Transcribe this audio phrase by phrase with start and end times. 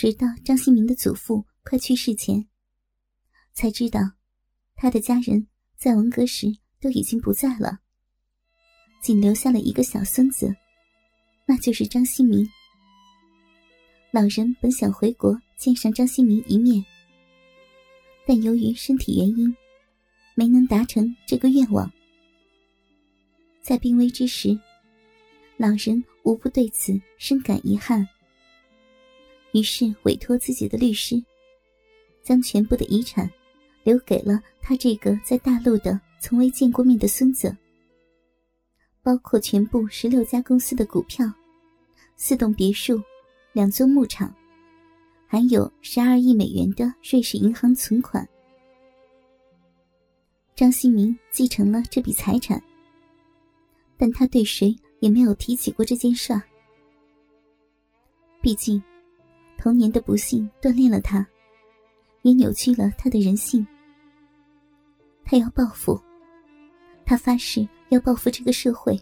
[0.00, 2.48] 直到张新民的祖父快去世前，
[3.52, 4.00] 才知道
[4.74, 6.46] 他的家人在文革时
[6.80, 7.80] 都已经不在了，
[9.02, 10.56] 仅留下了一个小孙子，
[11.44, 12.48] 那就是张新民。
[14.10, 16.82] 老人本想回国见上张新民一面，
[18.26, 19.54] 但由于身体原因，
[20.34, 21.92] 没能达成这个愿望。
[23.60, 24.58] 在病危之时，
[25.58, 28.08] 老人无不对此深感遗憾。
[29.52, 31.22] 于是委托自己的律师，
[32.22, 33.28] 将全部的遗产
[33.82, 37.56] 留给了他这个在大陆的从未见过面的孙子，
[39.02, 41.30] 包括全部十六家公司的股票、
[42.16, 43.02] 四栋别墅、
[43.52, 44.32] 两座牧场，
[45.26, 48.28] 还有十二亿美元的瑞士银行存款。
[50.54, 52.62] 张新明继承了这笔财产，
[53.96, 56.42] 但他对谁也没有提起过这件事儿，
[58.40, 58.80] 毕竟。
[59.60, 61.24] 童年的不幸锻炼了他，
[62.22, 63.64] 也扭曲了他的人性。
[65.22, 66.00] 他要报复，
[67.04, 68.98] 他发誓要报复这个社会。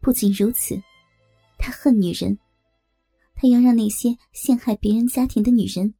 [0.00, 0.80] 不仅如此，
[1.58, 2.38] 他恨女人，
[3.34, 5.92] 他要让那些陷害别人家庭的女人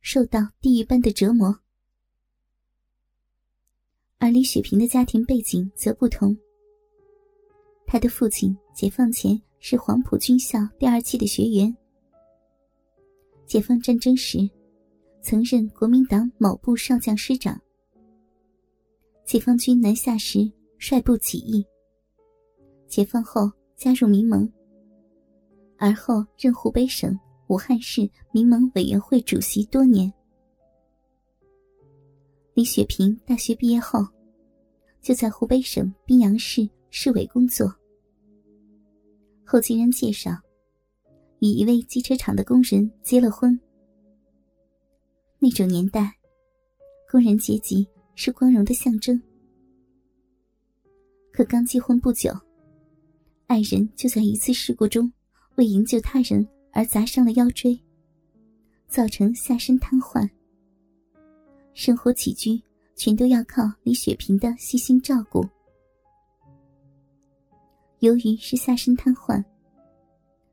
[0.00, 1.54] 受到地狱般的折磨。
[4.16, 6.34] 而李雪萍的家庭背景则不同，
[7.86, 11.76] 他的父亲解放前是黄埔军校第二期的学员。
[13.52, 14.48] 解放战争时，
[15.20, 17.60] 曾任国民党某部少将师长。
[19.26, 21.62] 解放军南下时，率部起义。
[22.88, 24.50] 解放后加入民盟，
[25.76, 27.14] 而后任湖北省
[27.48, 30.10] 武汉市民盟委员会主席多年。
[32.54, 33.98] 李雪萍大学毕业后，
[35.02, 37.70] 就在湖北省宾阳市市委工作。
[39.44, 40.30] 后经人介绍。
[41.42, 43.58] 与一位机车厂的工人结了婚。
[45.40, 46.16] 那种年代，
[47.10, 49.20] 工人阶级是光荣的象征。
[51.32, 52.32] 可刚结婚不久，
[53.48, 55.12] 爱人就在一次事故中
[55.56, 57.76] 为营救他人而砸伤了腰椎，
[58.86, 60.30] 造成下身瘫痪。
[61.74, 62.62] 生活起居
[62.94, 65.44] 全都要靠李雪萍的细心照顾。
[67.98, 69.44] 由于是下身瘫痪，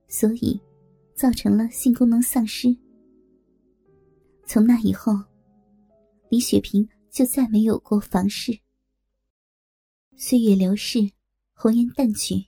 [0.07, 0.59] 所以。
[1.19, 2.73] 造成了性功能丧失。
[4.47, 5.11] 从那以后，
[6.29, 8.57] 李雪萍就再没有过房事。
[10.15, 11.11] 岁月流逝，
[11.51, 12.45] 红颜淡去，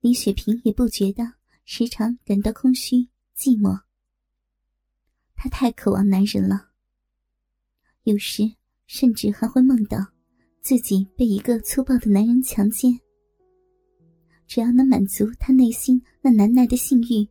[0.00, 1.34] 李雪萍也不觉得
[1.66, 2.96] 时常感到空虚
[3.36, 3.82] 寂寞。
[5.36, 6.70] 她太渴望男人了，
[8.04, 8.50] 有时
[8.86, 9.98] 甚至还会梦到
[10.62, 12.98] 自己被一个粗暴的男人强奸。
[14.46, 17.28] 只要能满足她内心那难耐的性欲。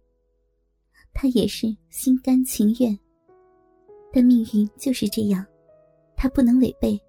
[1.22, 2.98] 他也是心甘情愿，
[4.12, 5.46] 但命运就是这样，
[6.18, 7.00] 他不能违背，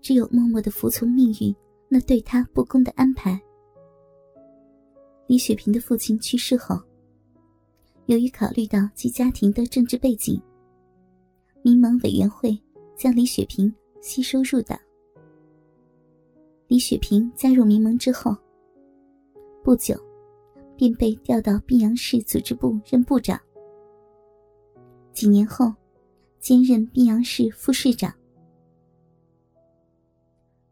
[0.00, 1.54] 只有默默的服从命运
[1.90, 3.38] 那对他不公的安排。
[5.26, 6.80] 李雪萍的父亲去世后，
[8.06, 10.40] 由于考虑到其家庭的政治背景，
[11.60, 12.58] 民盟委员会
[12.96, 14.80] 将李雪萍吸收入党。
[16.66, 18.34] 李雪萍加入民盟之后，
[19.62, 20.07] 不久。
[20.78, 23.38] 便被调到宾阳市组织部任部长。
[25.12, 25.74] 几年后，
[26.38, 28.14] 兼任宾阳市副市长。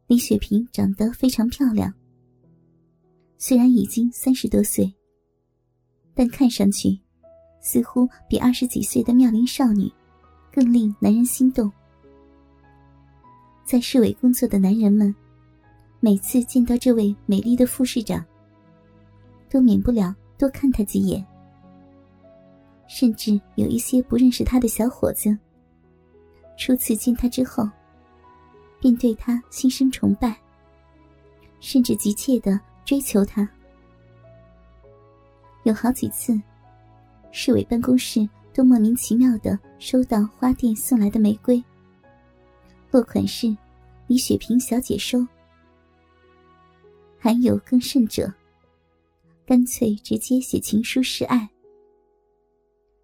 [0.06, 1.92] 李雪萍长得非常漂亮，
[3.36, 4.94] 虽然已经三十多岁，
[6.14, 6.96] 但看上去
[7.60, 9.92] 似乎比二十几岁的妙龄少女
[10.52, 11.68] 更令男人心动。
[13.64, 15.12] 在市委工作的男人们，
[15.98, 18.24] 每次见到这位美丽的副市长。
[19.48, 21.24] 都免不了多看他几眼，
[22.86, 25.36] 甚至有一些不认识他的小伙子，
[26.56, 27.68] 初次见他之后，
[28.80, 30.36] 便对他心生崇拜，
[31.60, 33.48] 甚至急切的追求他。
[35.64, 36.40] 有好几次，
[37.32, 41.62] 市委办公室都莫名其妙的收到花店送来的玫瑰，
[42.90, 43.56] 落款是
[44.06, 45.26] “李雪萍小姐收”，
[47.18, 48.32] 还有更甚者。
[49.46, 51.48] 干脆直接写情书示爱。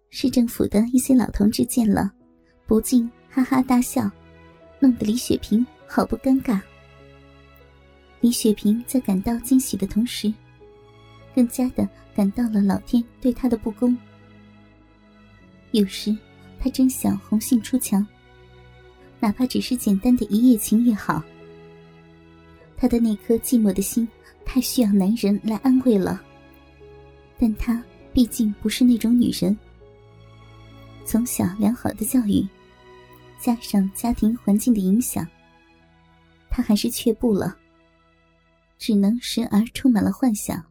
[0.09, 2.11] 市政府的一些老同志见了，
[2.67, 4.11] 不禁哈哈大笑，
[4.77, 6.59] 弄得李雪萍好不尴尬。
[8.19, 10.33] 李雪萍在感到惊喜的同时，
[11.33, 13.97] 更加的感到了老天对她的不公。
[15.71, 16.13] 有时，
[16.59, 18.05] 她真想红杏出墙，
[19.21, 21.23] 哪怕只是简单的一夜情也好。
[22.75, 24.05] 她的那颗寂寞的心，
[24.43, 26.21] 太需要男人来安慰了。
[27.43, 29.57] 但她毕竟不是那种女人，
[31.03, 32.47] 从小良好的教育，
[33.37, 35.27] 加上家庭环境的影响，
[36.49, 37.57] 他还是却步了。
[38.77, 40.65] 只能时而充满了幻想，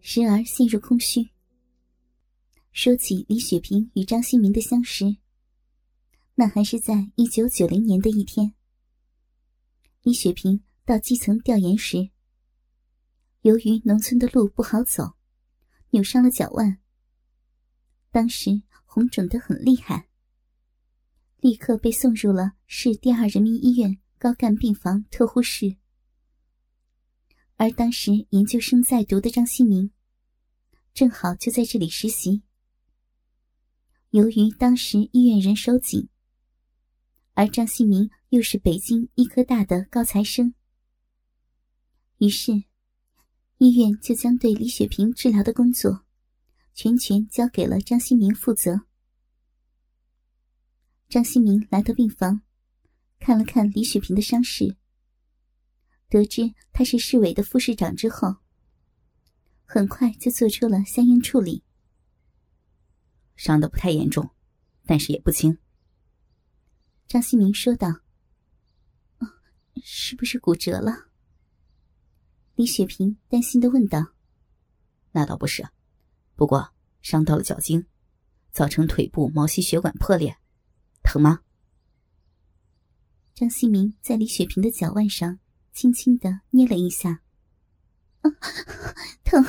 [0.00, 1.28] 时而陷入空虚。
[2.72, 5.18] 说起李雪萍与张新民的相识，
[6.34, 8.54] 那还是在一九九零年的一天。
[10.02, 12.08] 李雪萍到基层调研时，
[13.42, 15.12] 由于农村的路不好走，
[15.92, 16.78] 扭伤了脚腕。
[18.10, 20.08] 当时红肿的很厉害，
[21.38, 25.76] 立刻被送入了市第二人民医院高干病房特护室。
[27.56, 29.90] 而当时研究生在读的张新明，
[30.92, 32.42] 正好就在这里实习。
[34.10, 36.08] 由于当时医院人手紧，
[37.34, 40.54] 而张新明又是北京医科大的高材生，
[42.18, 42.64] 于是
[43.64, 46.04] 医院就将对李雪萍治疗的工作。
[46.74, 48.80] 全权交给了张新明负责。
[51.08, 52.42] 张新明来到病房，
[53.20, 54.74] 看了看李雪萍的伤势，
[56.08, 58.36] 得知他是市委的副市长之后，
[59.64, 61.62] 很快就做出了相应处理。
[63.36, 64.30] 伤的不太严重，
[64.86, 65.56] 但是也不轻。
[67.06, 68.00] 张新明说道
[69.84, 71.10] ：“是不是骨折了？”
[72.62, 74.12] 李雪萍担心的问道
[75.10, 75.66] ：“那倒不是。”
[76.36, 77.84] 不过伤到了脚筋，
[78.52, 80.36] 造成腿部毛细血管破裂，
[81.02, 81.40] 疼吗？
[83.34, 85.40] 张新明在李雪萍的脚腕上
[85.72, 87.20] 轻轻的捏了一下，
[88.20, 88.30] 啊，
[89.24, 89.42] 疼，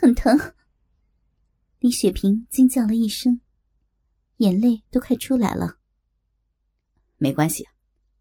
[0.00, 0.36] 很疼。
[1.78, 3.40] 李雪萍惊叫了一声，
[4.38, 5.78] 眼泪都快出来了。
[7.16, 7.64] 没关系，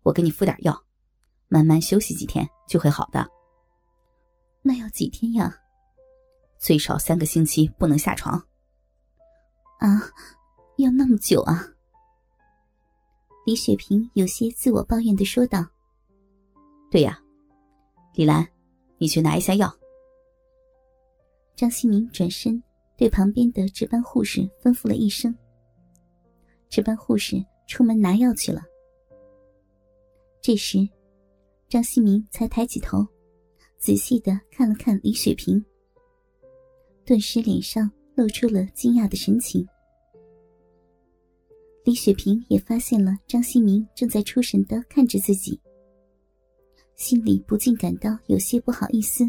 [0.04, 0.86] 我给你敷点药，
[1.48, 3.28] 慢慢休息几天就会好的。
[4.70, 5.52] 那要几天呀？
[6.60, 8.38] 最少三个星期不能下床。
[9.80, 10.00] 啊，
[10.78, 11.66] 要那么久啊！
[13.48, 15.66] 李雪萍有些自我抱怨的说道。
[16.92, 17.20] 对呀，
[18.14, 18.48] 李兰，
[19.00, 19.76] 你去拿一下药。
[21.56, 22.62] 张新明转身
[22.96, 25.36] 对旁边的值班护士吩咐了一声。
[26.70, 28.62] 值班护士出门拿药去了。
[30.42, 30.88] 这时，
[31.68, 33.04] 张新明才抬起头，
[33.80, 35.64] 仔细的看了看李雪萍。
[37.06, 39.66] 顿时脸上露出了惊讶的神情。
[41.86, 45.60] 李雪萍也发现了张新明正在出神的看着自己，
[46.98, 49.28] 心里不禁感到有些不好意思，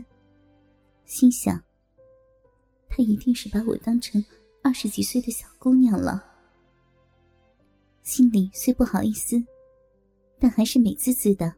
[1.07, 1.63] 心想：
[2.89, 4.23] 他一定是把我当成
[4.63, 6.23] 二十几岁的小姑娘了。
[8.03, 9.43] 心里虽不好意思，
[10.39, 11.55] 但还是美滋滋的。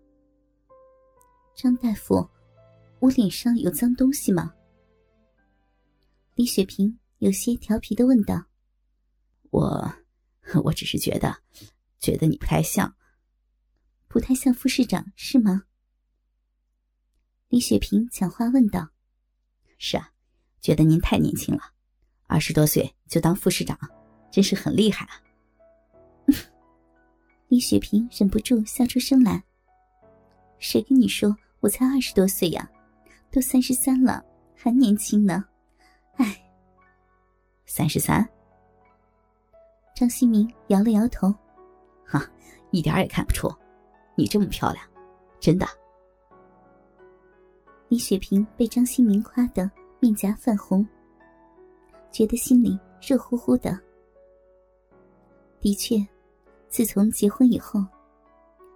[1.57, 2.25] 张大夫，
[3.03, 4.55] 我脸上有脏东西吗？
[6.37, 8.45] 李雪萍有些调皮的问道
[9.51, 9.93] ：“我，
[10.63, 11.37] 我只是觉得，
[11.99, 12.95] 觉得你不太像，
[14.07, 15.65] 不太像副市长，是吗？”
[17.51, 18.91] 李雪萍抢话问道
[19.79, 20.13] ：“是啊，
[20.61, 21.61] 觉得您太年轻了，
[22.29, 23.77] 二十多岁就当副市长，
[24.31, 25.21] 真是很厉害啊。
[27.51, 29.43] ”李雪萍忍不住笑出声来
[30.61, 32.71] ：“谁跟你说我才二十多岁呀？
[33.33, 34.23] 都三十三了，
[34.55, 35.45] 还年轻呢。”
[36.17, 36.41] 哎，
[37.65, 38.29] 三十三。
[39.97, 41.35] 张新明摇了摇头，
[42.05, 42.31] 哈，
[42.71, 43.49] 一点也看不出，
[44.15, 44.85] 你这么漂亮，
[45.41, 45.67] 真的。
[47.89, 50.87] 李雪萍被张新明夸得面颊泛红，
[52.11, 53.79] 觉得心里热乎乎的。
[55.61, 55.97] 的确，
[56.69, 57.85] 自从结婚以后，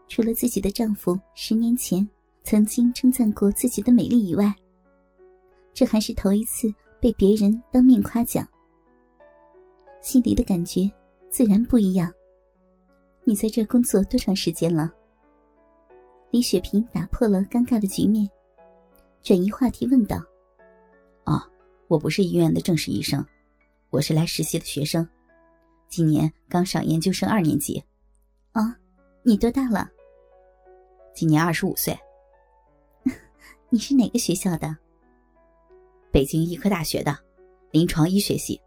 [0.06, 2.06] 除了自己的丈夫十年前
[2.46, 4.54] 曾经称赞过自己的美丽以外，
[5.74, 6.72] 这还是头一次。
[6.98, 8.44] 被别人当面夸奖，
[10.00, 10.90] 心里的感觉
[11.28, 12.10] 自然不一样。
[13.22, 14.92] 你在这工作多长时间了？
[16.30, 18.28] 李雪萍打破了尴尬的局面，
[19.22, 20.16] 转移话题问道
[21.26, 21.40] ：“哦，
[21.86, 23.24] 我不是医院的正式医生，
[23.90, 25.06] 我是来实习的学生，
[25.88, 27.80] 今年刚上研究生二年级。
[28.54, 28.74] ”“哦，
[29.22, 29.88] 你多大了
[31.14, 31.96] ？”“今年二十五岁。
[33.76, 34.74] ”“你是哪个学校的？”
[36.10, 37.14] 北京医科大学的
[37.72, 38.58] 临床医学系。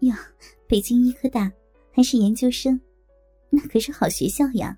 [0.00, 0.12] 哟，
[0.66, 1.48] 北京医科大
[1.92, 2.80] 还是研究生，
[3.50, 4.76] 那可是好学校呀。